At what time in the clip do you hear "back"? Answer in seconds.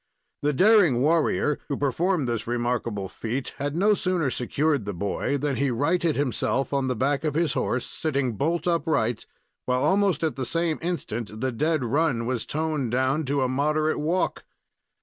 6.95-7.23